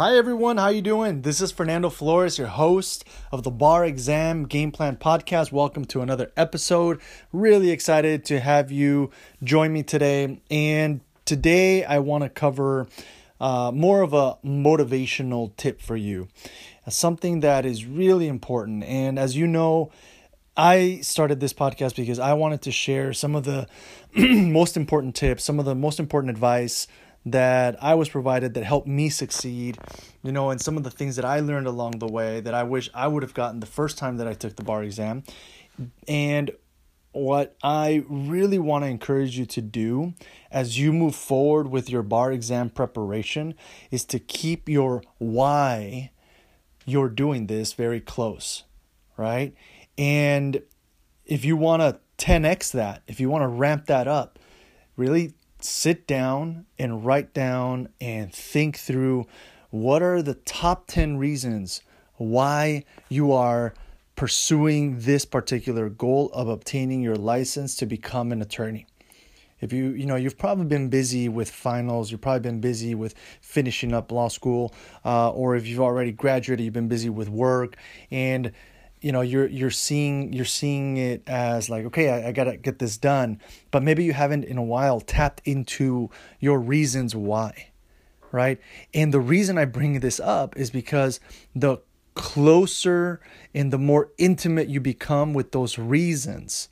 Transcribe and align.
Hi 0.00 0.16
everyone, 0.16 0.56
how 0.56 0.68
you 0.68 0.80
doing? 0.80 1.20
This 1.20 1.42
is 1.42 1.52
Fernando 1.52 1.90
Flores, 1.90 2.38
your 2.38 2.46
host 2.46 3.04
of 3.30 3.42
the 3.42 3.50
Bar 3.50 3.84
Exam 3.84 4.46
Game 4.46 4.72
Plan 4.72 4.96
podcast. 4.96 5.52
Welcome 5.52 5.84
to 5.84 6.00
another 6.00 6.32
episode. 6.38 7.02
Really 7.34 7.68
excited 7.70 8.24
to 8.24 8.40
have 8.40 8.72
you 8.72 9.10
join 9.44 9.74
me 9.74 9.82
today. 9.82 10.40
And 10.50 11.02
today 11.26 11.84
I 11.84 11.98
want 11.98 12.24
to 12.24 12.30
cover 12.30 12.86
uh, 13.42 13.72
more 13.74 14.00
of 14.00 14.14
a 14.14 14.38
motivational 14.42 15.54
tip 15.58 15.82
for 15.82 15.98
you, 15.98 16.28
something 16.88 17.40
that 17.40 17.66
is 17.66 17.84
really 17.84 18.26
important. 18.26 18.84
And 18.84 19.18
as 19.18 19.36
you 19.36 19.46
know, 19.46 19.92
I 20.56 21.00
started 21.02 21.40
this 21.40 21.52
podcast 21.52 21.96
because 21.96 22.18
I 22.18 22.32
wanted 22.32 22.62
to 22.62 22.72
share 22.72 23.12
some 23.12 23.36
of 23.36 23.44
the 23.44 23.68
most 24.16 24.78
important 24.78 25.14
tips, 25.14 25.44
some 25.44 25.58
of 25.58 25.66
the 25.66 25.74
most 25.74 26.00
important 26.00 26.30
advice 26.30 26.86
that 27.26 27.82
I 27.82 27.94
was 27.94 28.08
provided 28.08 28.54
that 28.54 28.64
helped 28.64 28.88
me 28.88 29.08
succeed, 29.10 29.78
you 30.22 30.32
know, 30.32 30.50
and 30.50 30.60
some 30.60 30.76
of 30.76 30.84
the 30.84 30.90
things 30.90 31.16
that 31.16 31.24
I 31.24 31.40
learned 31.40 31.66
along 31.66 31.98
the 31.98 32.08
way 32.08 32.40
that 32.40 32.54
I 32.54 32.62
wish 32.62 32.88
I 32.94 33.08
would 33.08 33.22
have 33.22 33.34
gotten 33.34 33.60
the 33.60 33.66
first 33.66 33.98
time 33.98 34.16
that 34.16 34.26
I 34.26 34.34
took 34.34 34.56
the 34.56 34.64
bar 34.64 34.82
exam. 34.82 35.24
And 36.08 36.50
what 37.12 37.56
I 37.62 38.04
really 38.08 38.58
want 38.58 38.84
to 38.84 38.88
encourage 38.88 39.36
you 39.36 39.44
to 39.46 39.60
do 39.60 40.14
as 40.50 40.78
you 40.78 40.92
move 40.92 41.14
forward 41.14 41.68
with 41.68 41.90
your 41.90 42.02
bar 42.02 42.32
exam 42.32 42.70
preparation 42.70 43.54
is 43.90 44.04
to 44.06 44.18
keep 44.18 44.68
your 44.68 45.02
why 45.18 46.12
you're 46.86 47.08
doing 47.08 47.46
this 47.48 47.72
very 47.72 48.00
close, 48.00 48.64
right? 49.16 49.54
And 49.98 50.62
if 51.26 51.44
you 51.44 51.56
want 51.56 51.82
to 51.82 51.98
10x 52.24 52.72
that, 52.72 53.02
if 53.06 53.20
you 53.20 53.28
want 53.28 53.42
to 53.42 53.48
ramp 53.48 53.86
that 53.86 54.06
up, 54.06 54.38
really 54.96 55.34
sit 55.64 56.06
down 56.06 56.66
and 56.78 57.04
write 57.04 57.32
down 57.34 57.88
and 58.00 58.32
think 58.32 58.76
through 58.78 59.26
what 59.70 60.02
are 60.02 60.22
the 60.22 60.34
top 60.34 60.86
10 60.86 61.16
reasons 61.16 61.82
why 62.16 62.84
you 63.08 63.32
are 63.32 63.72
pursuing 64.16 64.98
this 65.00 65.24
particular 65.24 65.88
goal 65.88 66.30
of 66.34 66.48
obtaining 66.48 67.00
your 67.00 67.16
license 67.16 67.74
to 67.76 67.86
become 67.86 68.32
an 68.32 68.42
attorney. 68.42 68.86
If 69.60 69.72
you 69.72 69.90
you 69.90 70.06
know 70.06 70.16
you've 70.16 70.38
probably 70.38 70.66
been 70.66 70.88
busy 70.88 71.28
with 71.28 71.50
finals 71.50 72.10
you've 72.10 72.20
probably 72.20 72.40
been 72.40 72.60
busy 72.60 72.94
with 72.94 73.14
finishing 73.40 73.92
up 73.92 74.10
law 74.10 74.28
school 74.28 74.74
uh, 75.04 75.30
or 75.30 75.54
if 75.54 75.66
you've 75.66 75.80
already 75.80 76.12
graduated 76.12 76.64
you've 76.64 76.74
been 76.74 76.88
busy 76.88 77.10
with 77.10 77.28
work 77.28 77.76
and 78.10 78.52
you 79.00 79.12
know 79.12 79.20
you're 79.20 79.46
you're 79.46 79.70
seeing 79.70 80.32
you're 80.32 80.44
seeing 80.44 80.96
it 80.96 81.22
as 81.26 81.68
like 81.68 81.84
okay 81.86 82.10
I, 82.10 82.28
I, 82.28 82.32
gotta 82.32 82.56
get 82.56 82.78
this 82.78 82.96
done. 82.96 83.40
But 83.70 83.82
maybe 83.82 84.04
you 84.04 84.12
haven't 84.12 84.44
in 84.44 84.58
a 84.58 84.62
while 84.62 85.00
tapped 85.00 85.42
into 85.44 86.10
your 86.38 86.58
reasons 86.58 87.14
why 87.14 87.70
right? 88.32 88.60
And 88.94 89.12
the 89.12 89.20
reason 89.20 89.58
i 89.58 89.64
bring 89.64 90.00
this 90.00 90.20
up 90.20 90.56
is 90.56 90.70
because 90.70 91.18
the 91.54 91.78
closer 92.14 93.20
and 93.54 93.72
the 93.72 93.78
more 93.78 94.10
intimate 94.18 94.68
you 94.68 94.80
become 94.80 95.32
with 95.32 95.52
those 95.52 95.78
reasons 95.78 96.68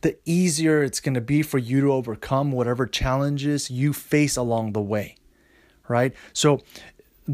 the 0.00 0.16
easier 0.24 0.82
it's 0.82 1.00
going 1.00 1.14
to 1.14 1.20
be 1.20 1.42
for 1.42 1.58
you 1.58 1.82
to 1.82 1.92
overcome 1.92 2.50
whatever 2.50 2.86
challenges 2.86 3.70
you 3.70 3.92
face 3.92 4.36
along 4.36 4.72
the 4.72 4.80
way 4.80 5.16
right? 5.90 6.14
So 6.32 6.62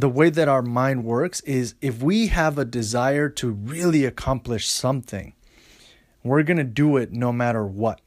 the 0.00 0.10
way 0.10 0.28
that 0.28 0.46
our 0.46 0.60
mind 0.60 1.04
works 1.04 1.40
is 1.42 1.74
if 1.80 2.02
we 2.02 2.26
have 2.26 2.58
a 2.58 2.66
desire 2.66 3.30
to 3.30 3.50
really 3.50 4.04
accomplish 4.04 4.68
something, 4.68 5.32
we're 6.22 6.42
going 6.42 6.58
to 6.58 6.64
do 6.64 6.98
it 6.98 7.12
no 7.12 7.32
matter 7.32 7.64
what. 7.64 8.02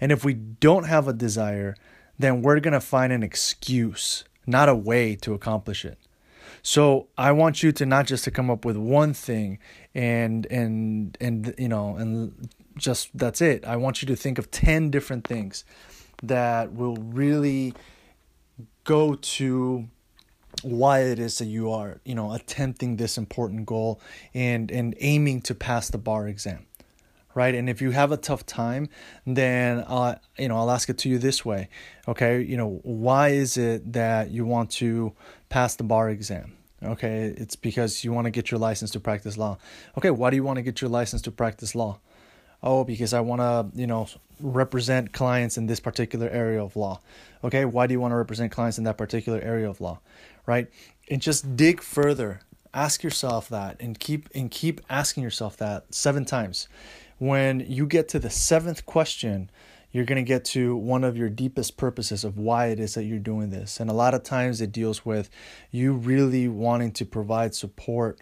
And 0.00 0.10
if 0.10 0.24
we 0.24 0.32
don't 0.32 0.84
have 0.84 1.06
a 1.08 1.12
desire, 1.12 1.76
then 2.18 2.40
we're 2.40 2.60
going 2.60 2.72
to 2.72 2.80
find 2.80 3.12
an 3.12 3.22
excuse, 3.22 4.24
not 4.46 4.70
a 4.70 4.74
way 4.74 5.14
to 5.16 5.34
accomplish 5.34 5.84
it. 5.84 5.98
So 6.62 7.08
I 7.18 7.32
want 7.32 7.62
you 7.62 7.70
to 7.72 7.84
not 7.84 8.06
just 8.06 8.24
to 8.24 8.30
come 8.30 8.50
up 8.50 8.64
with 8.64 8.76
one 8.76 9.12
thing 9.12 9.58
and 9.94 10.46
and 10.46 11.16
and 11.20 11.54
you 11.58 11.68
know 11.68 11.96
and 11.96 12.48
just 12.76 13.10
that's 13.16 13.40
it. 13.40 13.64
I 13.64 13.76
want 13.76 14.00
you 14.00 14.08
to 14.08 14.16
think 14.16 14.38
of 14.38 14.50
10 14.50 14.90
different 14.90 15.26
things 15.26 15.64
that 16.22 16.72
will 16.72 16.96
really 16.96 17.74
go 18.84 19.14
to 19.14 19.88
why 20.66 21.00
it 21.00 21.18
is 21.18 21.38
that 21.38 21.46
you 21.46 21.70
are 21.70 22.00
you 22.04 22.14
know 22.14 22.32
attempting 22.32 22.96
this 22.96 23.16
important 23.16 23.66
goal 23.66 24.00
and 24.34 24.70
and 24.70 24.94
aiming 25.00 25.40
to 25.40 25.54
pass 25.54 25.88
the 25.90 25.98
bar 25.98 26.28
exam 26.28 26.66
right? 27.34 27.54
And 27.54 27.68
if 27.68 27.82
you 27.82 27.90
have 27.90 28.12
a 28.12 28.16
tough 28.16 28.46
time 28.46 28.88
then 29.26 29.84
uh 29.86 30.16
you 30.38 30.48
know 30.48 30.56
I'll 30.56 30.70
ask 30.70 30.88
it 30.88 30.98
to 30.98 31.08
you 31.08 31.18
this 31.18 31.44
way 31.44 31.68
okay? 32.08 32.40
You 32.40 32.56
know 32.56 32.80
why 32.82 33.28
is 33.28 33.56
it 33.56 33.92
that 33.92 34.30
you 34.30 34.44
want 34.44 34.70
to 34.72 35.12
pass 35.48 35.76
the 35.76 35.84
bar 35.84 36.10
exam 36.10 36.56
okay? 36.82 37.34
It's 37.36 37.56
because 37.56 38.04
you 38.04 38.12
want 38.12 38.24
to 38.24 38.30
get 38.30 38.50
your 38.50 38.58
license 38.58 38.90
to 38.92 39.00
practice 39.00 39.36
law. 39.38 39.58
Okay 39.98 40.10
why 40.10 40.30
do 40.30 40.36
you 40.36 40.44
want 40.44 40.56
to 40.56 40.62
get 40.62 40.80
your 40.80 40.90
license 40.90 41.22
to 41.22 41.30
practice 41.30 41.74
law 41.74 42.00
oh 42.62 42.84
because 42.84 43.12
i 43.12 43.20
want 43.20 43.40
to 43.40 43.80
you 43.80 43.86
know 43.86 44.06
represent 44.40 45.12
clients 45.12 45.56
in 45.56 45.66
this 45.66 45.80
particular 45.80 46.28
area 46.28 46.62
of 46.62 46.76
law. 46.76 47.00
Okay 47.44 47.64
why 47.64 47.86
do 47.86 47.94
you 47.94 48.00
want 48.00 48.12
to 48.12 48.16
represent 48.16 48.52
clients 48.52 48.78
in 48.78 48.84
that 48.84 48.98
particular 48.98 49.40
area 49.40 49.68
of 49.68 49.80
law? 49.80 50.00
Right? 50.46 50.68
And 51.10 51.20
just 51.20 51.56
dig 51.56 51.82
further. 51.82 52.40
Ask 52.74 53.02
yourself 53.02 53.48
that 53.48 53.76
and 53.80 53.98
keep 53.98 54.28
and 54.34 54.50
keep 54.50 54.80
asking 54.90 55.22
yourself 55.22 55.56
that 55.58 55.94
seven 55.94 56.24
times. 56.24 56.68
When 57.18 57.60
you 57.60 57.86
get 57.86 58.08
to 58.10 58.18
the 58.18 58.30
seventh 58.30 58.84
question 58.84 59.50
you're 59.92 60.04
going 60.04 60.22
to 60.22 60.28
get 60.28 60.44
to 60.44 60.76
one 60.76 61.04
of 61.04 61.16
your 61.16 61.30
deepest 61.30 61.78
purposes 61.78 62.22
of 62.22 62.36
why 62.36 62.66
it 62.66 62.78
is 62.78 62.92
that 62.94 63.04
you're 63.04 63.18
doing 63.18 63.48
this. 63.48 63.80
And 63.80 63.88
a 63.88 63.94
lot 63.94 64.12
of 64.12 64.22
times 64.22 64.60
it 64.60 64.70
deals 64.70 65.06
with 65.06 65.30
you 65.70 65.94
really 65.94 66.48
wanting 66.48 66.92
to 66.92 67.06
provide 67.06 67.54
support 67.54 68.18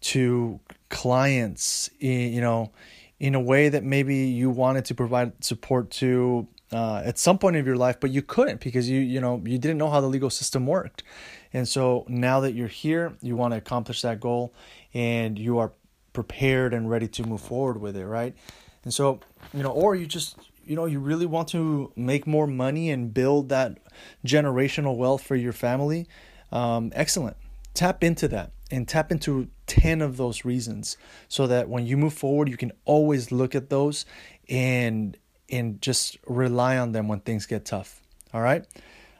to 0.00 0.58
clients 0.88 1.88
eh, 2.00 2.26
you 2.26 2.40
know 2.40 2.72
in 3.22 3.36
a 3.36 3.40
way 3.40 3.68
that 3.68 3.84
maybe 3.84 4.16
you 4.16 4.50
wanted 4.50 4.84
to 4.84 4.96
provide 4.96 5.44
support 5.44 5.92
to 5.92 6.48
uh, 6.72 7.00
at 7.04 7.20
some 7.20 7.38
point 7.38 7.54
of 7.54 7.64
your 7.64 7.76
life, 7.76 8.00
but 8.00 8.10
you 8.10 8.20
couldn't 8.20 8.58
because 8.58 8.90
you 8.90 8.98
you 8.98 9.20
know 9.20 9.40
you 9.44 9.58
didn't 9.58 9.78
know 9.78 9.88
how 9.88 10.00
the 10.00 10.08
legal 10.08 10.28
system 10.28 10.66
worked, 10.66 11.04
and 11.52 11.68
so 11.68 12.04
now 12.08 12.40
that 12.40 12.54
you're 12.54 12.66
here, 12.66 13.14
you 13.22 13.36
want 13.36 13.52
to 13.52 13.58
accomplish 13.58 14.02
that 14.02 14.18
goal, 14.18 14.52
and 14.92 15.38
you 15.38 15.58
are 15.58 15.70
prepared 16.12 16.74
and 16.74 16.90
ready 16.90 17.06
to 17.06 17.22
move 17.22 17.40
forward 17.40 17.80
with 17.80 17.96
it, 17.96 18.04
right? 18.04 18.34
And 18.82 18.92
so 18.92 19.20
you 19.54 19.62
know, 19.62 19.70
or 19.70 19.94
you 19.94 20.06
just 20.06 20.36
you 20.64 20.74
know 20.74 20.86
you 20.86 20.98
really 20.98 21.26
want 21.26 21.46
to 21.50 21.92
make 21.94 22.26
more 22.26 22.48
money 22.48 22.90
and 22.90 23.14
build 23.14 23.50
that 23.50 23.78
generational 24.26 24.96
wealth 24.96 25.22
for 25.22 25.36
your 25.36 25.52
family. 25.52 26.08
Um, 26.50 26.90
excellent, 26.96 27.36
tap 27.74 28.04
into 28.04 28.28
that 28.28 28.52
and 28.70 28.88
tap 28.88 29.12
into 29.12 29.48
10 29.66 30.00
of 30.00 30.16
those 30.16 30.44
reasons 30.44 30.96
so 31.28 31.46
that 31.46 31.68
when 31.68 31.86
you 31.86 31.96
move 31.96 32.14
forward 32.14 32.48
you 32.48 32.56
can 32.56 32.72
always 32.84 33.30
look 33.32 33.54
at 33.54 33.70
those 33.70 34.04
and 34.48 35.16
and 35.48 35.80
just 35.82 36.16
rely 36.26 36.78
on 36.78 36.92
them 36.92 37.08
when 37.08 37.20
things 37.20 37.44
get 37.44 37.66
tough. 37.66 38.00
All 38.32 38.40
right? 38.40 38.64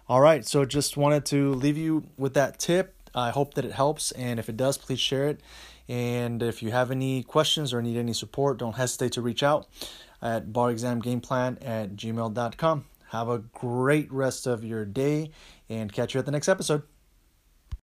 All 0.09 0.23
right. 0.23 0.47
So 0.47 0.65
just 0.65 0.97
wanted 0.97 1.27
to 1.27 1.53
leave 1.53 1.77
you 1.77 2.05
with 2.17 2.33
that 2.35 2.59
tip. 2.59 2.95
I 3.15 3.29
hope 3.29 3.53
that 3.55 3.67
it 3.67 3.73
helps. 3.73 4.13
And 4.13 4.41
if 4.41 4.49
it 4.49 4.57
does 4.57 4.79
please 4.79 5.01
share 5.01 5.29
it. 5.29 5.41
And 5.89 6.43
if 6.43 6.63
you 6.63 6.71
have 6.71 6.91
any 6.91 7.23
questions 7.23 7.75
or 7.75 7.83
need 7.83 7.97
any 7.97 8.15
support 8.15 8.59
don't 8.59 8.77
hesitate 8.77 9.13
to 9.13 9.21
reach 9.23 9.43
out 9.43 9.69
at 10.23 10.53
barexamgameplan 10.53 11.59
at 11.61 11.97
gmail.com 11.97 12.85
have 13.09 13.29
a 13.29 13.39
great 13.39 14.11
rest 14.11 14.47
of 14.47 14.65
your 14.65 14.85
day 14.85 15.31
and 15.69 15.93
catch 15.93 16.15
you 16.15 16.21
at 16.21 16.25
the 16.25 16.33
next 16.33 16.49
episode 16.49 16.83